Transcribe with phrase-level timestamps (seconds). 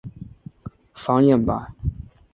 [0.95, 1.75] 繁衍吧！